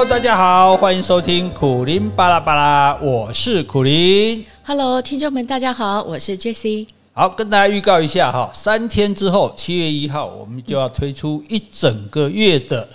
[0.00, 4.42] Hello，大家好，欢迎收听苦林巴拉巴拉，我是苦林。
[4.64, 6.86] Hello，听众们，大家好，我是 Jessie。
[7.12, 12.88] 好，跟大家预告一下哈，三天之后，七月一号，我们就要推出一整个月的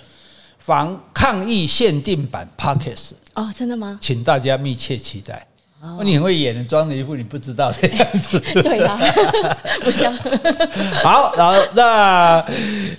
[0.58, 4.00] 防抗疫限定版 Pocket 哦，真的吗？
[4.02, 5.46] 请大家密切期待。
[5.80, 8.40] 哦，你很会演的，装了一副你不知道的 样子。
[8.64, 8.98] 对啊，
[9.80, 10.12] 不像。
[11.04, 12.44] 好，然后那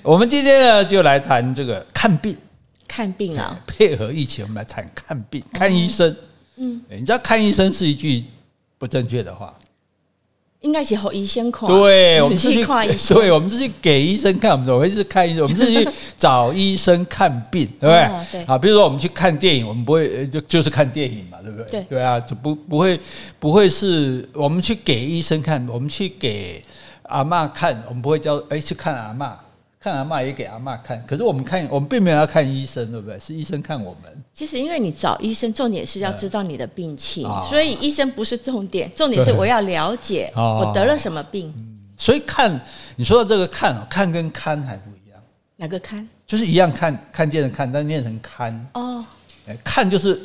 [0.02, 2.34] 我们今天呢，就来谈这个看病。
[2.98, 6.16] 看病啊， 配合疫情，我们来谈看病，看医生。
[6.56, 8.24] 嗯，你知道看医生是一句
[8.76, 9.54] 不正确的话。
[10.62, 15.44] 应该是好医生看，对， 我们是去看医生，对，我们是去给医生看，我们怎么会是看医生？
[15.44, 15.88] 我们是去
[16.18, 18.18] 找医生看病，对不对？
[18.32, 18.44] 对。
[18.46, 21.64] 啊，比如说我们去看电影，我们不会就就是看电影嘛，对不对？
[21.70, 22.98] 对，对啊，就不不会
[23.38, 26.60] 不会是我们去给医生看，我们去给
[27.04, 29.30] 阿嬷看，我们不会叫哎去看阿嬷。
[29.88, 33.18] 看阿妈也给阿妈看，可是我们看我们并没有要看医生，对不对？
[33.18, 34.22] 是医生看我们。
[34.32, 41.52] 其实因为你找医生，重点是要知道你的病情，所以医生不是重点，重点是我要了解我得了什么病。
[41.96, 42.60] 所以看
[42.96, 45.20] 你说的这个看，看跟看还不一样。
[45.56, 46.06] 哪个看？
[46.26, 49.04] 就是一样看看见的看，但念成看哦。
[49.46, 50.20] 哎看就是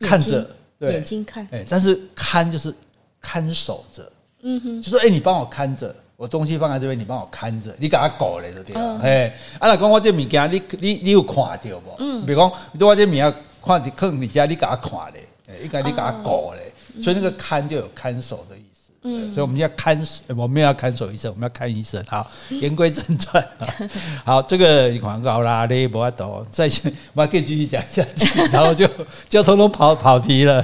[0.00, 0.48] 看着，
[0.78, 1.48] 对，眼睛看。
[1.50, 2.74] 哎，但是看就是
[3.20, 4.12] 看守着。
[4.42, 5.94] 嗯哼，就说哎，你帮我看着。
[6.20, 8.82] 我东西放在这边，你帮我看着，你给他搞嘞，对不对？
[9.00, 11.96] 哎，啊，来讲我这物件，你你你有看到不？
[11.98, 18.69] 嗯，比如讲，你我这物件看在坑你家，你给他看嘞，哎，应该你给他搞嘞，所以那个看就有看守的意思。
[19.02, 19.98] 嗯，所以我们要看，
[20.36, 22.04] 我们要看守医生，我们要看医生。
[22.06, 23.42] 好，言归正传。
[24.26, 28.86] 好，这个广告啦，你不要懂，再去，我还可以继续讲下去，然后就
[29.26, 30.62] 就通通跑跑题了。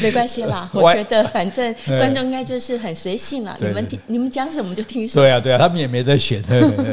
[0.00, 3.54] 没关系啦， 我觉得反正观众应该就是很随性了。
[3.60, 5.22] 你们听，你们讲什么就听什么。
[5.22, 6.42] 对啊，对啊，他们也没得选，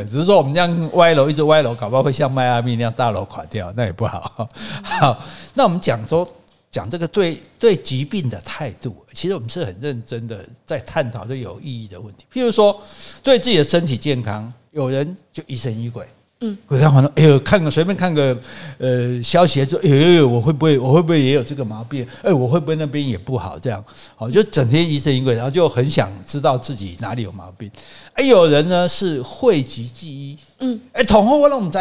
[0.05, 4.49] 只是说我们这样歪楼，一直歪楼，搞不好会像迈阿密那样大楼垮掉，那也不好。
[4.83, 5.23] 好，
[5.53, 6.27] 那我们讲说。
[6.75, 12.25] 讲这个对对疾病的态度，其实我们是很认真的在探讨这有意义的问题。
[12.33, 12.77] 譬如说，
[13.23, 16.05] 对自己的身体健康，有人就疑神疑鬼，
[16.41, 18.37] 嗯，鬼看完了，哎呦，看个随便看个
[18.77, 19.87] 呃消息，说，哎
[20.17, 22.05] 呦，我会不会我会不会也有这个毛病？
[22.21, 23.57] 哎，我会不会那边也不好？
[23.57, 23.81] 这样，
[24.17, 27.71] 好，就整天疑神疑鬼，然后就很想知道自己哪里有毛病。
[28.15, 31.77] 哎，有人呢是讳疾忌医，嗯，哎，统合我拢唔知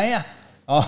[0.67, 0.75] 呀。
[0.75, 0.83] 哦，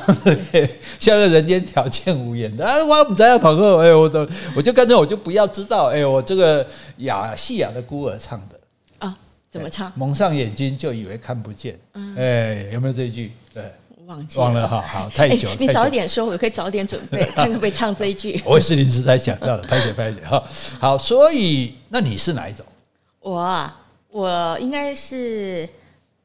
[0.99, 2.73] 像个人间条件无言的啊！
[2.85, 4.27] 我不知道讨论，哎，我就
[4.57, 6.67] 我就干脆我就不要知道，哎，我这个
[6.99, 8.59] 亚细亚的孤儿唱的
[8.99, 9.15] 啊，
[9.51, 9.93] 怎么唱？
[9.95, 13.33] 蒙上眼睛就以为看不见，嗯，哎，有没有这一句？
[13.53, 13.71] 对，
[14.07, 18.41] 忘记了忘了哈，好，太久，你早一点说，我可以早点准备， 看可不可以唱这一句。
[18.47, 20.43] 我也是临时才想到的，拍谢拍谢哈。
[20.81, 22.65] 好，所以那你是哪一种？
[23.21, 23.77] 我啊，
[24.09, 25.69] 我应该是。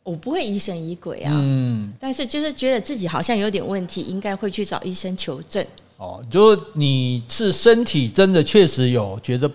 [0.03, 5.65] 我不会疑神疑鬼啊，嗯，但是就是觉得自己好像有点问题，应该会去找医生求证。
[5.97, 9.49] 哦，就是你是身体真的确实有觉得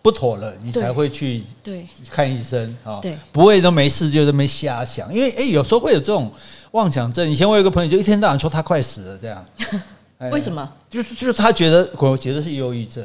[0.00, 6.32] 不妥了，你才会去对看医生啊，对，不会都没事就这么瞎想，因为哎，有时候会有这种
[6.70, 7.28] 妄想症。
[7.28, 9.44] 以前我有个朋友就一天到晚说他快死了，这样，
[10.30, 10.72] 为什么？
[10.88, 13.04] 就是就是他觉得我觉得是忧郁症。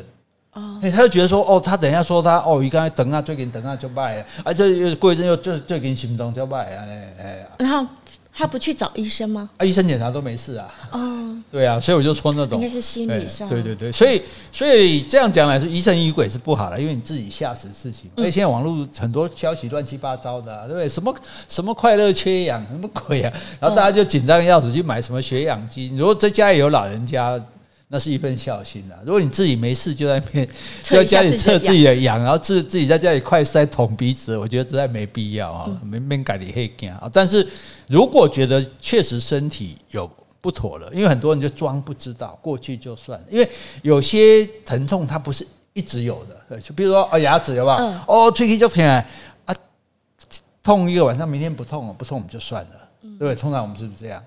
[0.81, 6.83] 哎，他就觉得说，哦，他等一下说他，哦，你刚才等啊，最近等啊就败，啊，这又过一阵又就最近心脏就败啊，
[7.19, 7.85] 哎，然后
[8.33, 9.49] 他不去找医生吗？
[9.57, 10.67] 啊，医生检查都没事啊。
[10.91, 14.21] 哦，对啊，所以我就说那种应该是心理上，对对对，所以
[14.51, 18.09] 所以这样讲来说，疑神疑鬼是不好的，因为你自己吓死事情。
[18.17, 20.89] 而且现在网络很多消息乱七八糟的，对不对？
[20.89, 21.16] 什么
[21.47, 23.31] 什么快乐缺氧，什么鬼啊？
[23.59, 25.93] 然后大家就紧张要死去买什么血氧机。
[25.95, 27.39] 如果在家里有老人家。
[27.91, 29.01] 那是一份孝心啊！
[29.03, 30.47] 如果你自己没事，就在那边
[30.83, 37.09] 就在家里测自己的氧，然后自自己在家里快塞捅鼻子，我觉得实在没必要啊，没没改你黑惊啊！
[37.11, 37.45] 但是
[37.88, 40.07] 如果觉得确实身体有
[40.39, 43.49] 不妥了，因为很多人就装不知道，过去就算了，因为
[43.81, 47.78] 有些疼痛它不是一直有的，就比如说啊牙齿有没有？
[47.78, 49.55] 嗯、哦，吹气就疼啊，
[50.61, 53.34] 痛一个晚上，明天不痛了，不痛我们就算了，对不对？
[53.34, 54.23] 通常我们是不是这样？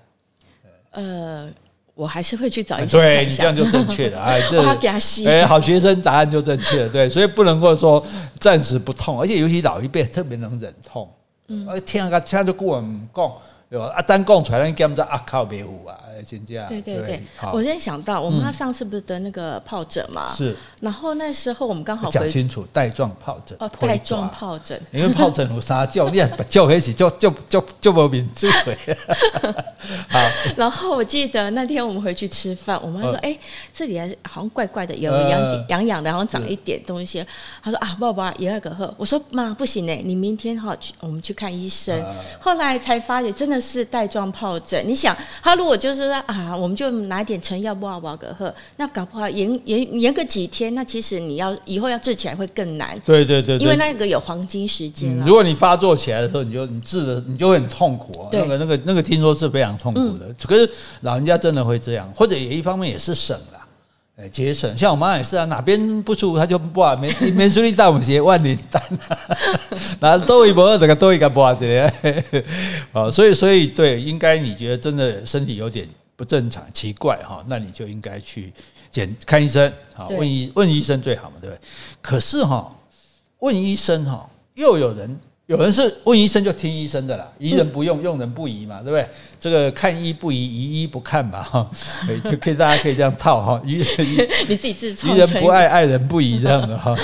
[0.91, 1.49] 呃。
[1.95, 2.97] 我还是会去找一些。
[2.97, 4.61] 对，你这样就正确的， 哎，这
[5.27, 8.03] 哎，好学生答案就正确了，对，所以不能够说
[8.39, 11.09] 暂时不痛，而且尤其老一辈特别能忍痛，
[11.47, 13.31] 嗯，听啊，他就顾问讲。
[13.73, 13.91] 对吧？
[13.95, 16.69] 啊，单讲出来，你给他们在阿靠别有啊，先这样。
[16.69, 20.29] 对对对，我现在想到，我妈上次不是得那个疱疹嘛？
[20.31, 20.55] 是。
[20.79, 23.57] 然后那时候我们刚好讲清楚，带状疱疹。
[23.59, 24.79] 哦，带状疱疹。
[24.91, 26.07] 因为疱疹有啥叫？
[26.07, 28.47] 你叫黑起，叫叫叫叫不名字。
[30.07, 30.19] 好。
[30.55, 33.35] 然后我记得那天我们回去吃饭，我妈说：“哎，
[33.73, 37.25] 这里还是好像怪怪的，有痒痒痒的，好像长一点东西。”
[37.63, 41.99] 她说：“啊，爸爸也要个喝。”我说：“妈，不行呢，你明天哈去，我们去看医生。”
[42.39, 43.62] 后来才发现，真的。
[43.63, 44.83] 是带状疱疹。
[44.85, 52.99] 你想，他如果就是说啊，我们就拿一点成药不好不好个喝，那搞不好延延延个几天，那其实你要以后要治起来会更难。
[53.05, 55.25] 对对对，对，因为那个有黄金时间、嗯。
[55.25, 58.29] 如果你发作起来的时候，你就你治的你就会很痛苦、啊。
[58.33, 60.25] 那个那个那个听说是非常痛苦的。
[60.27, 60.69] 嗯、可是
[61.01, 63.59] 老人家真的会这样，或者也一方面也是省了。
[64.15, 68.81] 哎，节省，像我妈也是啊，哪边不舒服，她就挂没 没注意到我们写万灵丹，
[69.99, 71.91] 那多一波这个多一个挂这样，
[72.93, 78.53] 啊， 所以所以对，应该你觉得真的身体有点不正常、奇怪哈，那你就应该去
[78.91, 81.59] 检看医生，好问医问医生最好嘛，对不对？
[81.99, 82.69] 可是哈，
[83.39, 85.19] 问医生哈，又有人。
[85.47, 89.05] 有人是问医生就听医生的啦，疑人不用，用人不疑嘛，对不对？
[89.37, 91.69] 这个看医不疑，疑医不看嘛，哈，
[92.23, 93.87] 就可以大家可以这样套哈，疑人
[94.47, 96.95] 你自己自疑人不爱，爱人不疑这样的哈。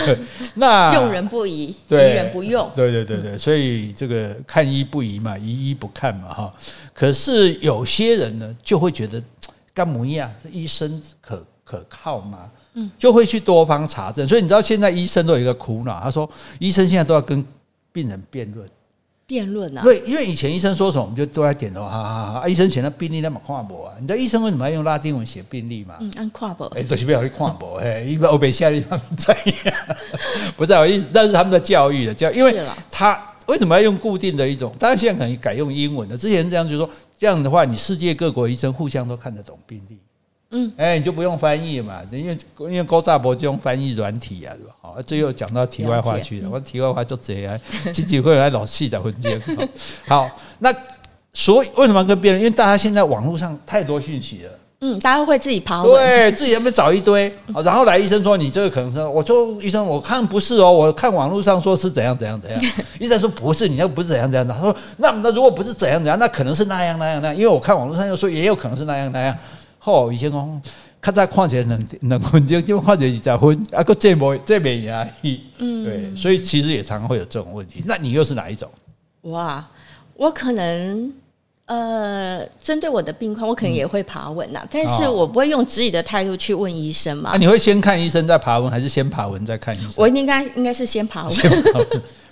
[0.56, 6.54] 那用人不疑，疑人不用，对对对对，所以这个看医不疑嘛，疑医不看嘛，哈。
[6.94, 9.22] 可是有些人呢，就会觉得
[9.74, 10.32] 干嘛呀？
[10.42, 12.50] 这医生可可靠吗？
[12.76, 14.26] 嗯，就会去多方查证。
[14.26, 17.46] 所以你知道现在医生都有一个苦恼，他说医生现在都要跟。
[17.92, 18.68] 病人辩论，
[19.26, 19.82] 辩论啊！
[19.82, 22.48] 对，因为以前医生说什么，我们就都在点头，哈哈哈。
[22.48, 25.96] 医生写的病历那么跨博啊，你知道医生为什么要用拉丁文写病历吗？
[26.00, 29.34] 嗯，按跨博，哎，就是不要去跨博， 哎，一般欧北下地方这
[29.70, 29.98] 样，
[30.58, 32.60] 不在我意思，但是他们的教育的教，因为
[32.92, 34.74] 他为什么要用固定的一种？
[34.80, 39.98] 当然现在可能改用英文的，之前这样就是说，这样的话，你世界各国医生互相都看得懂病历。
[40.52, 44.74] 嗯，哎，你就不用翻译嘛，因为因为高炸博就用翻译软体啊，对吧？
[44.82, 46.50] 好，这又讲到题外话去了。
[46.50, 47.60] 我题外话就这样，
[47.94, 49.40] 几几回来老细在混接。
[50.08, 50.74] 好，那
[51.34, 52.42] 所以为什么跟别人？
[52.42, 54.52] 因为大家现在网络上太多讯息了。
[54.82, 57.32] 嗯，大家会自己爬文，对自己要不要找一堆？
[57.64, 62.60] 然后来医生说你这个可能是，我说医生我看不是哦，我看网络上说是怎样怎样怎样。
[62.98, 64.54] 医生说不是，你那不是怎样怎样的。
[64.54, 69.38] 他说那那如果不是怎样怎样，那可能是那样那样那样，因为我看网络上又说也有可能是那样那样。
[69.80, 70.62] 好，以前讲，
[71.02, 77.82] 较早看起来两两分钟，就看起来二十分，啊，个这没这没压抑，嗯，对，所以其实也常常会有这种问题。
[77.86, 78.70] 那你又是哪一种？
[79.22, 79.68] 哇，
[80.16, 81.12] 我可能。
[81.72, 87.30] 呃，针对我的病况，我可能也会爬文呐，但是我不会用质疑的态度去问医生嘛。
[87.30, 89.94] 啊，你会先看医生再爬文，还是先爬文再看医生？
[89.98, 91.88] 我应该应该是先爬文，爬文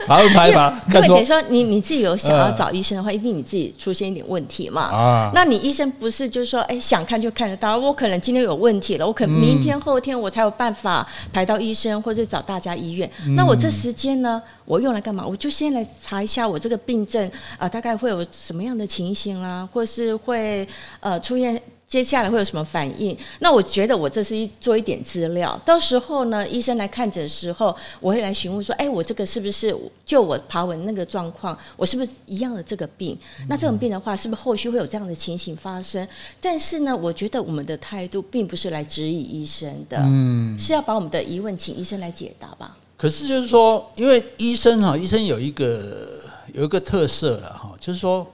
[0.06, 0.70] 爬一爬。
[0.94, 4.82] 因为等于说你你自己有想要找医生的话，一定你自己出现一点问题嘛。
[4.84, 7.78] 啊，那你医生不是就是说，哎，想看就看得到。
[7.78, 13.10] 我可能今天有问题了，我可能明天后天我才有办法排到医生，或者找大家医院。
[13.36, 14.42] 那我这时间呢？
[14.66, 15.26] 我用来干嘛？
[15.26, 20.68] 我就先来查一下我这个病症啊、呃，大概会有什么样的情形啊，或是会
[21.00, 23.18] 呃出现接下来会有什么反应？
[23.39, 29.74] 那我觉得我这是一做一点资料，到时候呢，医生来看诊的时候，我会来询问说，哎，我这个是不是
[30.06, 33.18] 就我爬文那个状况，我是不是一样的这个病？
[33.48, 36.06] 那这种病的话，是不是后续会有这样的情形发生？
[36.42, 42.78] 但是呢，我觉得我们的态度并不是来质疑医生的，嗯，是要把我们的疑问请医生来解答吧。
[42.98, 46.19] 可是就是说，因为医生哈，医生有一个
[46.54, 48.25] 有一个特色了哈，就是说，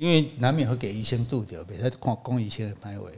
[0.00, 3.12] 因为难免会给医生度掉，别在看公益性的排位。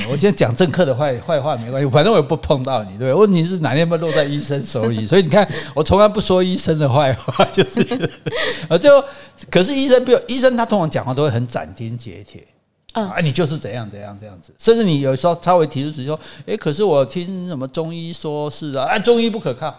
[0.10, 3.12] 我先讲政客的坏坏话没关系，反正我也不碰到你，对。
[3.14, 7.80] 问题是哪天会落在医生手里， 所以你看，我从来不说医生的坏话，就是
[8.68, 9.02] 啊，就
[9.50, 12.46] 可是医生不，医生他通常讲话都会很斩钉截铁，
[12.92, 19.74] 啊，你就是怎样怎样这样子，甚至你有时候稍微提出质疑说，哎，可是我听什么中医说是啊，啊，中医不可靠。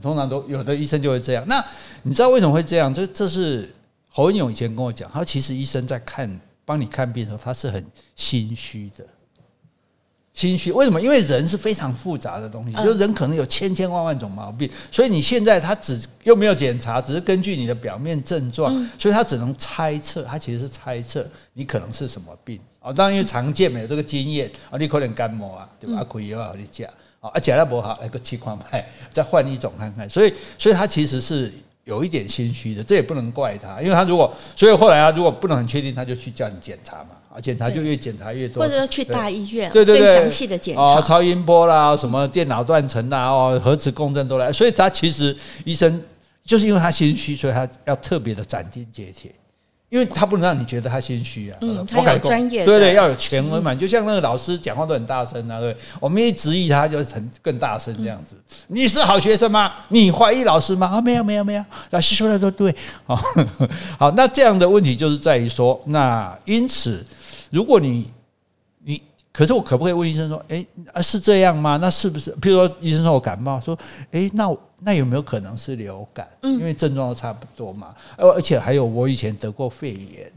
[0.00, 1.44] 通常都有的医生就会这样。
[1.46, 1.62] 那
[2.04, 2.92] 你知道为什么会这样？
[2.94, 3.70] 这这是
[4.16, 9.04] 侯文勇以前跟我讲，他其实医生在看帮你看病的时候，他是很心虚的。
[10.32, 11.00] 心虚为什么？
[11.00, 22.92] 因为人是非常复杂的东西，就是人可能有千千万万种毛病，所以你现在他只又没有检查，只是根据你的表面症状，所以他只能猜测，他其实是猜测你可能是什么病啊。
[22.92, 26.04] 当然因为常见没有这个经验啊，你可能感冒啊，对吧？
[26.04, 26.88] 可以啊，你讲。
[27.18, 30.08] 啊，假的不好，来个七块麦，再换一种看看。
[30.08, 31.50] 所以，所以他其实是
[31.84, 46.02] 有一点心虚的，这也不能怪他，因为他如果，所以后来他如果不能很确定，他就去叫你检查嘛，啊，检查就越检查越多，或者说去大医院，对对对，详细的检查，哦，超音波啦，什么电脑断层啦，哦，核磁共振都来，所以他其实医生
[46.44, 49.30] 就是因为他心虚，所以他要特别的斩钉截铁。
[49.94, 58.34] 因为他不能让你觉得他心虚啊，嗯，他有专业，对对，要有权威嘛，就像那个老师讲话都很大声啊，对，我们一质疑他，就成更大声这样子。
[58.66, 59.72] 你是好学生吗？
[59.90, 60.88] 你怀疑老师吗？
[60.88, 62.74] 啊，没有没有没有，老师说的都对。
[63.06, 63.16] 好，
[63.96, 67.06] 好，那这样的问题就是在于说，那因此，
[67.50, 68.10] 如果你你，
[69.34, 70.64] 可是我可不可以问医生说，哎，
[70.94, 71.76] 啊是这样吗？
[71.76, 72.30] 那是不是？
[72.36, 73.76] 譬如说医生说我感冒，说，
[74.12, 74.56] 哎，那。
[74.86, 76.28] 那有没有可能是流感？
[76.42, 77.94] 因为症状都差不多嘛。
[78.18, 80.30] 而而且还有，我以前得过肺炎，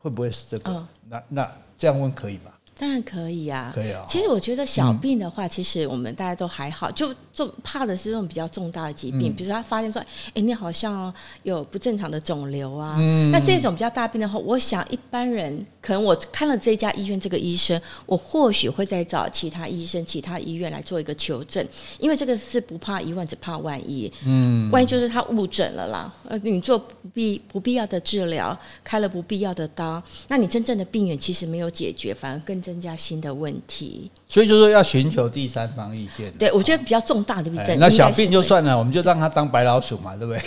[0.00, 0.72] 会不会是这个？
[0.72, 2.50] 嗯、那那这样问可以吗？
[2.76, 4.04] 当然可以、啊，可以啊。
[4.08, 10.02] 其实我觉得小病的话，嗯、其实我们大家都还好，就重怕的是这种比较重大的疾病，嗯、比如说他发现说，
[10.34, 11.12] 哎，你好像
[11.44, 12.96] 有不正常的肿瘤啊。
[12.98, 21.64] 嗯、那这种比较大病的话，我想一般人可能我看了这家医院这个医生，我或许会再找其他医生、其他医院来做一个求证，
[22.00, 24.12] 因为这个是不怕一万，只怕万一。
[24.26, 32.63] 嗯，万一就是他误诊了啦，呃，你做不必不必要的治疗，开了不必要的刀，那你真正的病源其实没有解决，反而更。
[32.64, 36.32] 增加新的问题，所以就是说要寻求第三方意见。
[36.38, 40.40] 对，我觉得比较重大的病症，那小病就算了，我们就让他当白老鼠嘛，对不对？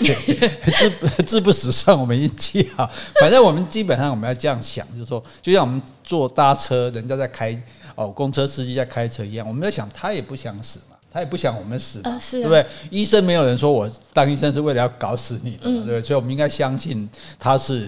[1.14, 2.90] 治治不死，算我们运气好。
[3.22, 7.56] 反正我们基本上我们要这样想，就是说，就像我们坐搭车，人家在开
[7.94, 12.66] 哦，公车司机在开车一样，我们在想，他也不想死嘛，他也不想我们死嘛，对不对？
[12.90, 16.02] 医生没有人说我当医生是为了要搞死你的，对不对？
[16.02, 17.08] 所以我们应该相信
[17.38, 17.88] 他是。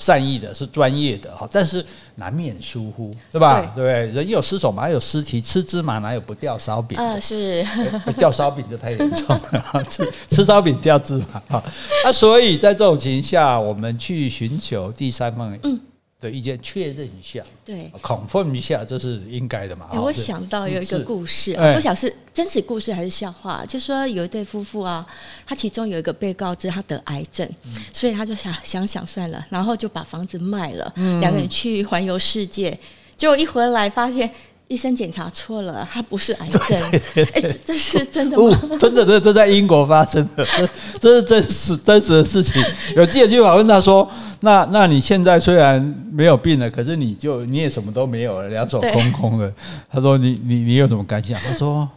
[0.00, 1.84] 善意的是专业的哈，但是
[2.16, 3.60] 难免疏忽，是吧？
[3.76, 6.98] 对，对，人有失手，马有失蹄，吃芝麻哪有不掉烧饼？
[6.98, 7.64] 啊，是
[8.16, 11.62] 掉烧饼就太严重了， 吃吃烧饼掉芝麻啊！
[12.02, 15.56] 那所以在这种情况下，我们去寻求第三方。
[15.62, 15.78] 嗯。
[16.20, 19.88] 的意见确认一下，对，confirm 一下，这是应该的嘛？
[19.92, 23.64] 欸、我想到有一个故事，我不晓得是真实故事还是笑话。
[23.66, 25.06] 就是说有一对夫妇啊，
[25.46, 32.78] 他其中有一个被告知他得癌症，嗯、所以他就想想想算了，然后就把房子卖了，两、嗯、个人去环游世界，
[33.16, 34.30] 结果一回来发现。
[34.70, 36.80] 医生检查错了，他不是癌症。
[37.34, 38.56] 哎，这是真的吗？
[38.70, 40.46] 哦、真的，这这在英国发生的，
[41.00, 42.62] 这 这是真实真实的事情。
[42.94, 44.08] 有记者去访问他说
[44.42, 49.52] ：“那那你现在虽然没有病了，可是你就你也什么都没有了，两手空空的。”
[49.90, 51.88] 他说：“你你你有什么感想？”他说。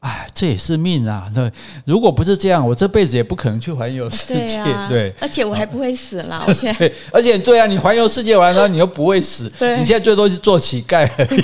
[0.00, 1.28] 哎，这也是命啊！
[1.34, 1.50] 那，
[1.84, 4.62] 如果不是这样，我这辈子也不可能去环游世界。
[4.62, 6.44] 对，啊、 对，而且我还不会死了。
[6.46, 9.50] 我现在 对，而且对啊，你环游世界完了，你又不会死。
[9.58, 11.40] 对，你现在最多是做乞丐而已。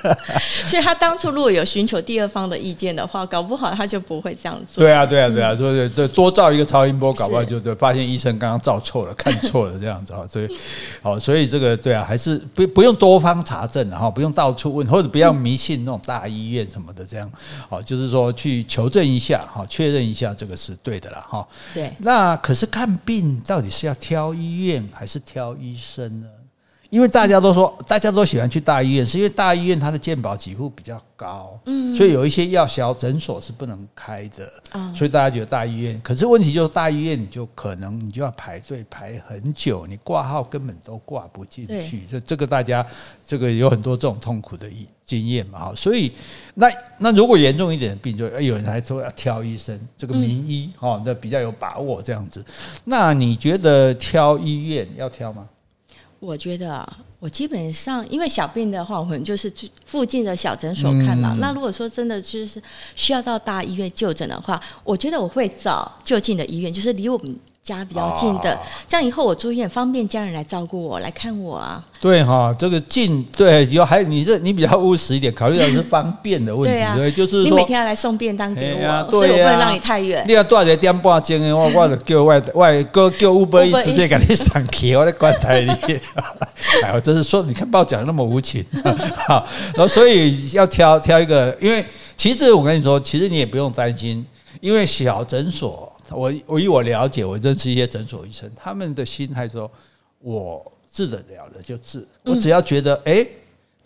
[0.66, 4.82] 所以他当初如果有寻求第二方的意见的话，搞不好他就不会这样做。
[4.82, 10.24] 对啊，对啊，对啊，所以这多照一个超音波，搞不好就就发现医生刚刚照错了，看错了这样子啊。
[10.30, 10.48] 所以，
[11.02, 17.30] 好，所以这个对啊，还是不不用多方查证哈，不用到处问，或者不要迷信那种大医院什么的这样。
[17.68, 17.78] 好。
[17.90, 21.44] 就是说去求证一下哈，确认一下这个是对的了哈。
[21.74, 26.28] 对，那可是看病到底是要挑医院还是挑医生呢？
[26.90, 35.98] 因为大家都说，大家都喜欢去大医院，是因为大医院它的健保给付比较高，嗯，所以有一些药小诊所是不能开的，啊，所以大家觉得大医院。
[36.02, 42.02] 可是问题就是大医院你就可能你就要排队排很久，你挂号根本都挂不进去。
[42.10, 42.84] 这这个大家
[43.24, 44.68] 这个有很多这种痛苦的
[45.04, 45.72] 经验嘛，哈。
[45.76, 46.12] 所以
[46.54, 46.68] 那
[46.98, 52.44] 那如果严重一点的病，就有人还说要挑医生，这个名医哈，那比较有把握这样子。
[52.84, 55.48] 那你觉得挑医院要挑吗？
[56.20, 61.32] 我觉得啊，我基本上因为小病的话，我们就是去附近的小诊所看嘛。
[61.34, 62.62] 嗯、那如果说真的就是
[62.94, 67.34] 需要到大医院就诊的话，我觉得我会找就近的医院，就是离我们。
[67.62, 71.84] 家比较近的，这样以后我住院方便家人来照顾我，来看我啊。
[72.00, 80.24] 对哈，这个近对有还有你这你比较务实一点，考虑到是方便的问题，对啊，就是你每天要来送便当给我，所以我不能让你太远。
[80.26, 85.70] 你要多少点半钟的，我我就叫外外哥叫 Uber 直接给你上去，我在棺材里。
[86.82, 88.64] 哎，我真是说，你看报讲那么无情，
[89.28, 91.84] 好，然后所以要挑挑一个，因为
[92.16, 94.24] 其实我跟你说，其实你也不用担心，
[94.62, 95.89] 因为小诊所。
[96.10, 99.70] 我我以我了解，我认识一些诊所医生，他们的心态说，
[100.18, 103.14] 我治得了的就治，我只要觉得哎。
[103.14, 103.28] 欸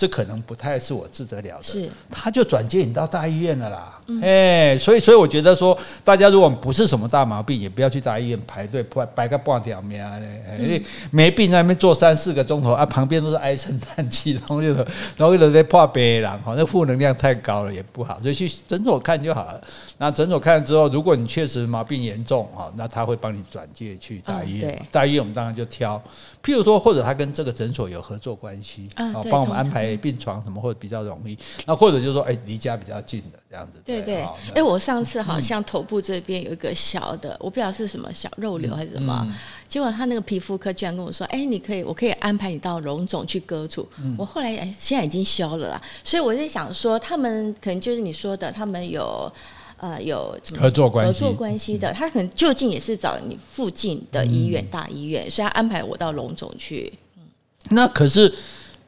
[0.04, 3.99] 这可能不太是我治得了的，是他就转接你到大医院了啦。
[4.20, 10.42] 哎，所以所以我觉得说，大家如果不是什么大毛病，也不要去大医院排队排排个半条命嘞。
[10.61, 14.87] 因为没病在那边坐三四个钟头啊，旁边都是唉声叹气，然后就然
[15.20, 19.58] 后就在破病人，好，那负能量太高了也不好，所以去诊所看就好了。
[19.96, 24.87] 那诊所看了之后，如果你确实毛病严重啊，那他会帮你转介去大医院。
[24.90, 25.96] 大医院我们当然就挑，
[26.44, 29.93] 譬如说或者他跟这个诊所有合作关系啊，帮我们安排。
[29.96, 31.36] 病床什么或者比较容易，
[31.66, 33.82] 那或者就是说，哎，离家比较近的这样子。
[33.84, 34.24] 对对，
[34.54, 39.26] 哎，我上次好像头部这边有一个小的，我不知道是什么小肉瘤还是什么，
[39.68, 43.88] 结果他那个皮肤科居然跟我说，哎，你可以，我可以安排你到荣总去割除。
[44.18, 49.32] 我后来哎，现在已经消了啦，所以我在想说，他们可能就是你说的，他们有
[49.76, 56.92] 呃有合作关系合作关系的，他可能就近也是找你附近的医院大医院，所以他安排我到龙总去。
[57.70, 58.32] 那可是。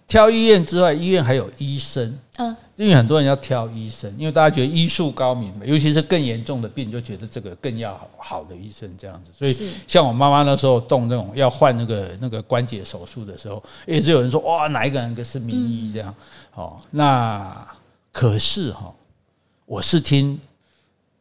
[0.06, 2.18] 挑医院之外，医院还有医生。
[2.38, 9.32] 嗯，因为很多人要挑医生，因为大家觉得医术高明嘛，尤其是更严重的病，就觉得这个更要好好的医生这样子。
[9.32, 16.14] 所以，像我妈妈那时候动那种要换那个那个关节手术的时候，也是有人说哇，哪一个人是名医这样。
[16.54, 17.66] 哦，那
[18.12, 18.94] 可是哈，
[19.64, 20.38] 我是听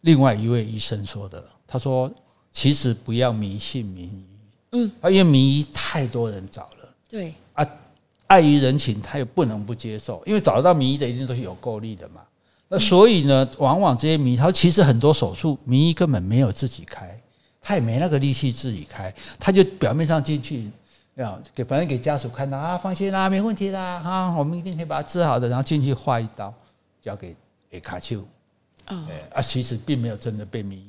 [0.01, 2.11] 另外一位医生说的，他说
[2.51, 4.25] 其实不要迷信名医，
[4.73, 7.65] 嗯，啊，因为名医太多人找了，对啊。
[8.27, 12.21] 碍于人情，他又不能不接受，因为找得到名医的一定都是有够力的嘛。
[12.67, 17.19] 那所以呢，往往这些名医，他其实很多手术名医根本没有自己开，
[17.61, 20.69] 他也没那个力气自己开，他就表面上进去，
[21.13, 26.51] 要给反正给家属看到啊，放心啦，没问题啦，啊，我们一定可以把他治好的，然后进去划一刀，
[27.01, 27.35] 交给
[27.69, 28.21] 给卡丘，
[28.87, 30.79] 哦，啊，其实并没有真的被名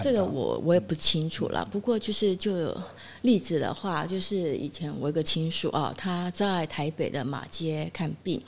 [0.00, 0.04] 医。
[0.04, 2.82] 这个我我也不清楚了，不过就是就有
[3.22, 8.40] 例子的话，就是以前我有个亲属啊，他在台北的马街看病，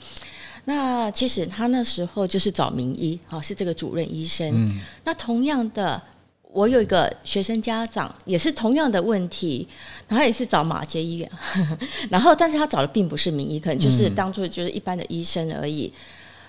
[0.65, 4.51] 那其实他那时候就是找名医，哈，是这个主任医生。
[4.53, 4.81] 嗯。
[5.03, 6.01] 那同样的，
[6.51, 9.67] 我有一个学生家长，也是同样的问题，
[10.07, 11.31] 然后也是找马街医院，
[12.09, 15.93] 然后但是他找的并不是名医，可能就是当做就是一般的医生而已。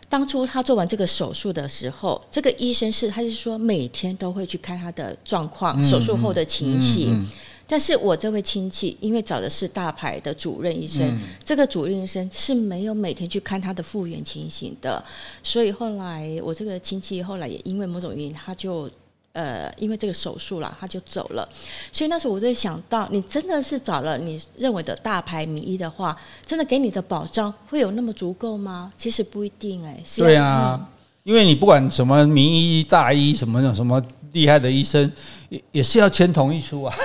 [0.08, 7.26] 当初他做完这个手术的时候，这个医生是他是说每天都会去看他的状况，手术后的情形。
[7.66, 15.04] 但是我这位亲戚因为找的是大牌的主任医生，这个主任医生是没有每天去看他的复原情形的，
[15.42, 18.88] 所以后来我这个亲戚后来也因为某种原因，他就。
[19.36, 21.46] 呃，因为这个手术了，他就走了。
[21.92, 26.16] 所以那时候我就想到，你真的是找了你认为的大牌名医的话，
[26.46, 28.90] 真的给你的保障会有那么足够吗？
[28.96, 30.22] 其实不一定哎、欸。
[30.22, 30.86] 对啊，嗯、
[31.24, 34.02] 因为你不管什么名医、大医什么什么
[34.32, 35.12] 厉害的医生，
[35.50, 36.96] 也也是要签同意书啊。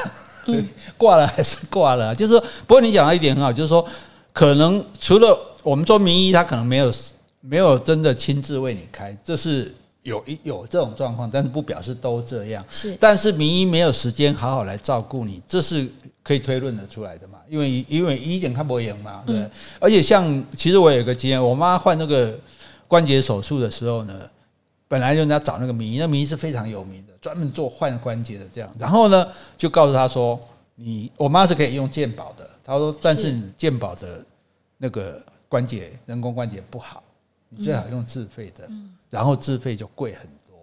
[0.45, 2.39] 嗯、 挂了还是挂了，就是说。
[2.65, 3.85] 不过你讲到一点很好，就是说，
[4.31, 6.89] 可能除了我们做名医，他可能没有
[7.41, 9.75] 没有真的亲自为你开，这是。
[10.03, 12.65] 有一有这种状况，但是不表示都这样。
[12.69, 15.87] 是，但是名医没有时间好好来照顾你，这是
[16.23, 17.37] 可以推论的出来的嘛？
[17.47, 19.35] 因为因为一点看不赢嘛，对。
[19.35, 22.35] 嗯、而且像其实我有一个经验，我妈换那个
[22.87, 24.21] 关节手术的时候呢，
[24.87, 28.69] 本来就人家找那个名医，那名医是非常有名的，专门做换关节的这样。
[28.79, 30.39] 然后呢，就告诉他说
[30.73, 34.25] ：“你我妈是可以用健保的。”他说：“但是你健保的
[34.77, 37.03] 那个关节人工关节不好，
[37.49, 38.65] 你最好用自费的。
[38.65, 40.57] 嗯”嗯然后自费就贵很多，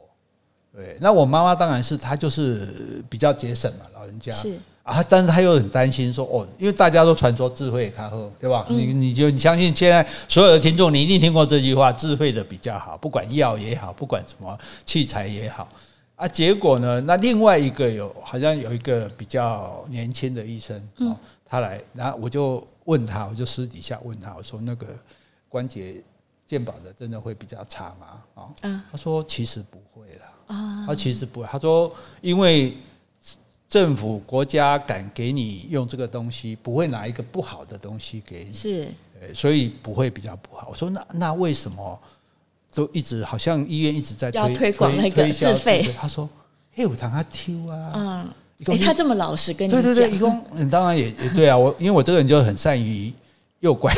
[0.72, 0.96] 对。
[1.00, 8.64] 那我妈妈当然是她就是比较节省嘛，老人家是啊，但是她又很担心说哦，因为大家都传说自费卡后，对吧？
[8.70, 15.68] 嗯、你你就你相信现在所有的听众，你一定听过这句话，自费的比较好，不管药也好，不管什么器材也好
[16.16, 16.26] 啊。
[16.26, 24.86] 结果呢，那另外一个有好像有一个比较年轻的医生，哦，他来，然后我就问他，我就私底下问他，我说那个
[25.50, 26.02] 关节。
[26.48, 28.06] 健保的真的会比较差吗？
[28.34, 31.46] 啊，嗯，他说其实不会啦，啊，他其实不会。
[31.46, 32.74] 他说因为
[33.68, 38.88] 政府国家敢给你用这个东西，不会拿一个不好的东西给你，是，
[39.34, 40.68] 所以不会比较不好。
[40.70, 42.00] 我说那那为什么
[42.72, 45.94] 都一直好像医院一直在推要推广那个自费？
[46.00, 46.26] 他说
[46.72, 53.12] 嘿，我让他挑啊，嗯，哎，他这么老实跟你讲，对对对，一共当然也也对啊，我因为我这个人就很善于。
[53.60, 53.92] 又乖，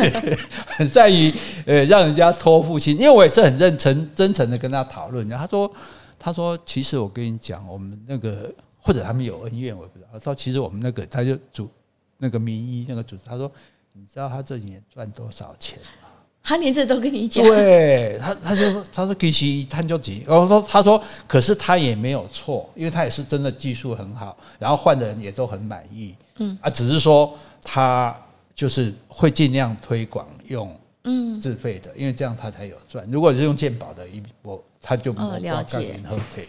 [0.78, 1.30] 很善于
[1.66, 5.28] 呃让人家托付心，因为我也是很认真真诚的跟他讨论。
[5.28, 5.70] 然后他说
[6.18, 10.08] ：“他说其实我跟你讲，我们那个或者他们有恩怨，我也不知道。
[10.10, 11.68] 他说其实我们那个他就主
[12.16, 13.52] 那个名医那个主，他说
[13.92, 16.08] 你知道他这几年赚多少钱吗？
[16.42, 17.44] 他连这都跟你讲。
[17.44, 26.14] 对他，他就说他说其实他就急，然后说他说可是他也没有错，因为他也是真的技术很好，然后换的人也都很满意。
[26.38, 28.16] 嗯啊，只是说他。
[28.54, 33.04] 就是会尽量推广用嗯自费的，因为这样他才有赚。
[33.10, 36.46] 如果是用健保的，一我他就没有了解后退，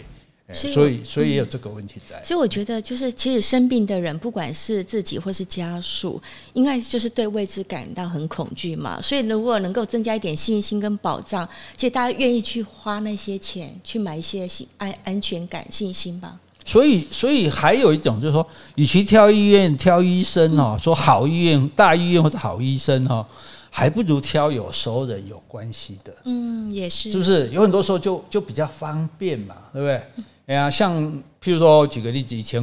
[0.53, 2.23] 所以所以也有这个问题在。
[2.23, 6.21] 所以我觉得，就是其实生病的人，不管是自己或是家属，
[6.53, 9.01] 应该就是对未知感到很恐惧嘛。
[9.01, 16.39] 所以如果能够增加一点信心跟保障，其实大家愿意去花那些钱去买一些安安全感、信心吧。
[16.67, 23.23] 所以，所以还有一种就是说，与其挑医院、挑医生哦，说好医院、大医院或者好医生哦，
[23.69, 26.11] 还不如挑有熟人、有关系的。
[26.25, 27.47] 嗯，也是，是不是？
[27.49, 30.23] 有很多时候就就比较方便嘛，对不对？
[30.47, 30.99] 哎呀，像
[31.39, 32.59] 譬如说，举个例子，以前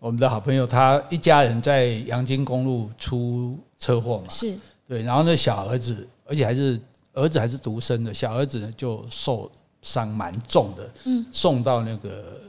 [0.00, 6.76] 我们的好朋友，他一家人在阳金公路出车祸嘛，是对，然后那小儿子，而且还是
[7.12, 9.48] 儿子还是独生的，小儿子呢就受
[9.82, 12.42] 伤蛮重的，嗯，送到那个。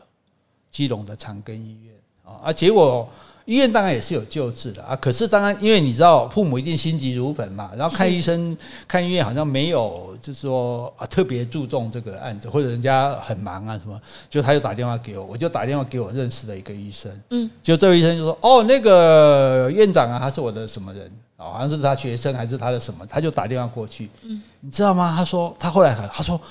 [0.75, 1.93] 基隆的长庚医院，
[2.43, 3.07] 啊，结果。
[3.45, 8.57] 医院当然也是有救治的啊，可是当然，因为你知道父母一定心急如焚嘛，然后看医生、
[8.87, 21.05] 看医院好像没有，就是说啊特别注重这个案子，或者人家很忙啊什么，就他就打电话给我，我就打电话给我认识的一个医生，嗯，就这位医生就说，哦，那个院长啊，他是我的什么人
[21.37, 25.13] 啊，好像是他学生还是他的什么，他就打电话过去，嗯，你知道吗？
[25.15, 26.41] 他说他后来他说。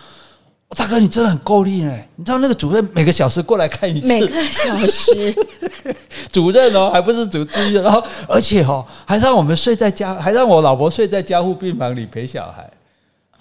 [0.70, 2.08] 大哥，你真的很够力哎！
[2.16, 5.34] 你知道那个主任每个小时过来看一次，每个小时，
[6.32, 12.68] 主任哦，还不是主治医生，然后而且哦，还让我们睡在家，还让我老婆睡在加护病房里陪小孩。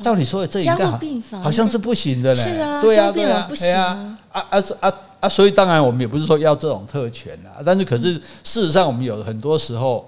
[0.03, 0.99] 照理说这一个
[1.41, 2.43] 好像是不行的嘞。
[2.43, 5.29] 是啊，对啊，对啊，不行啊啊啊啊啊！
[5.29, 10.07] 所以当然我们也不是说要这种特权啊，但是可是事实上我们有很多时候，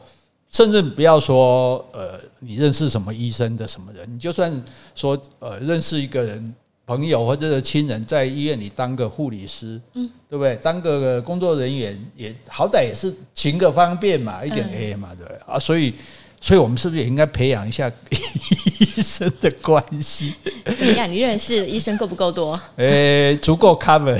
[0.52, 6.54] 甚至不要说呃，你认识什么医生的什么人，你就算说呃，认识一个人。
[6.86, 10.56] 朋友或者是亲人在医院里当个护理师，嗯，对不对？
[10.58, 15.38] 当个工作人员也好歹也是行个方便嘛，一点 A 嘛，对不对？
[15.48, 15.94] 啊，所以。
[16.40, 20.34] 所以我们是不是也应该培养一下 医生的关系？
[20.66, 21.10] 怎么样？
[21.12, 22.60] 你认识医生够不够多？
[22.76, 24.16] 诶、欸，足够 cover。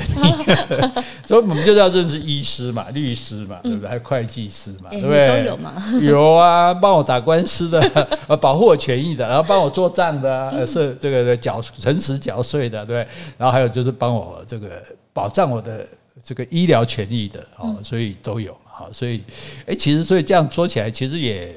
[1.24, 3.88] 所以我们就是要认识医师嘛，律师嘛，对不对？
[3.88, 5.28] 还有会计师嘛，对不对？
[5.44, 5.72] 都有吗？
[6.02, 7.80] 有啊，帮我打官司的，
[8.26, 13.06] 呃，保护我权益的，然后帮我做账的，呃，是这个缴诚实缴税的，对。
[13.38, 15.86] 然后还有就是帮我这个保障我的
[16.24, 19.22] 这个医疗权益的，哦，所以都有嘛，好，所以，
[19.66, 21.54] 诶，其实所以这样说起来，其实也。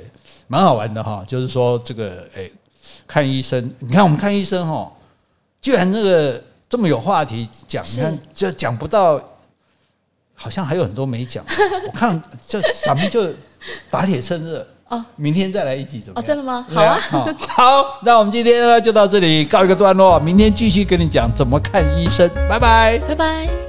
[0.51, 2.51] 蛮好玩的哈，就是说这个诶，
[3.07, 4.91] 看医生，你看我们看医生哈，
[5.61, 9.21] 居然那个这么有话题讲，你看就讲不到，
[10.33, 11.45] 好像还有很多没讲。
[11.87, 13.31] 我看就咱们就
[13.91, 16.23] 打铁趁热哦，明天再来一集怎么样？
[16.23, 16.65] 哦，真的吗？
[16.67, 16.99] 好啊，
[17.39, 23.68] 好，那我们今天呢就到这里告一个段落，明天继续跟你讲怎么看医生，拜拜，拜拜。